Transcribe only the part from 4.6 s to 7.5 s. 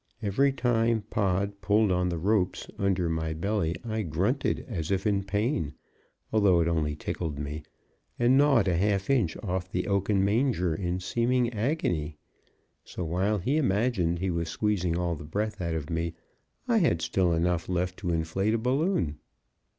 as if in pain, although it only tickled